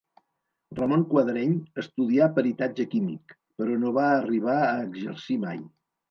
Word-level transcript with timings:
Ramon 0.77 1.01
Quadreny 1.09 1.51
estudià 1.83 2.29
Peritatge 2.37 2.85
Químic, 2.93 3.35
però 3.61 3.75
no 3.83 3.91
va 3.97 4.05
arribar 4.13 4.55
a 4.69 4.79
exercir 4.87 5.37
mai. 5.45 5.61